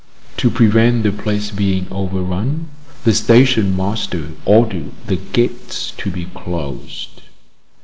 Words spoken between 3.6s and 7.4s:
master ordered the gates to be closed.